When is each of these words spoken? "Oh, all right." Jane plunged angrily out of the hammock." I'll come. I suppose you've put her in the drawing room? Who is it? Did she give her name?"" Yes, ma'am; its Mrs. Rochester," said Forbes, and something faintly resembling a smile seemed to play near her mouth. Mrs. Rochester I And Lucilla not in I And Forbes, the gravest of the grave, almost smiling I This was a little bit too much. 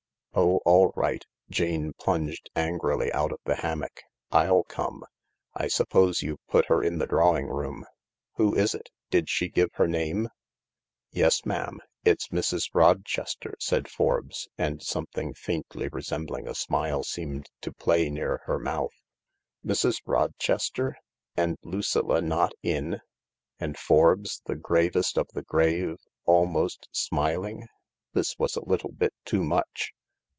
"Oh, 0.41 0.61
all 0.65 0.93
right." 0.95 1.25
Jane 1.49 1.91
plunged 1.99 2.49
angrily 2.55 3.11
out 3.11 3.33
of 3.33 3.41
the 3.43 3.55
hammock." 3.55 4.03
I'll 4.31 4.63
come. 4.63 5.03
I 5.55 5.67
suppose 5.67 6.21
you've 6.21 6.47
put 6.47 6.67
her 6.67 6.81
in 6.81 6.99
the 6.99 7.05
drawing 7.05 7.47
room? 7.47 7.85
Who 8.35 8.55
is 8.55 8.73
it? 8.73 8.91
Did 9.09 9.27
she 9.29 9.49
give 9.49 9.71
her 9.73 9.89
name?"" 9.89 10.29
Yes, 11.11 11.45
ma'am; 11.45 11.79
its 12.05 12.29
Mrs. 12.29 12.69
Rochester," 12.73 13.55
said 13.59 13.89
Forbes, 13.89 14.47
and 14.57 14.81
something 14.81 15.33
faintly 15.33 15.89
resembling 15.89 16.47
a 16.47 16.55
smile 16.55 17.03
seemed 17.03 17.49
to 17.59 17.73
play 17.73 18.09
near 18.09 18.41
her 18.45 18.57
mouth. 18.57 19.03
Mrs. 19.65 19.99
Rochester 20.05 20.95
I 21.37 21.41
And 21.41 21.57
Lucilla 21.61 22.21
not 22.21 22.53
in 22.63 22.95
I 22.95 22.99
And 23.59 23.77
Forbes, 23.77 24.41
the 24.45 24.55
gravest 24.55 25.17
of 25.17 25.27
the 25.33 25.43
grave, 25.43 25.97
almost 26.23 26.87
smiling 26.93 27.63
I 27.63 27.67
This 28.13 28.39
was 28.39 28.55
a 28.55 28.63
little 28.63 28.93
bit 28.93 29.13
too 29.25 29.43
much. 29.43 29.91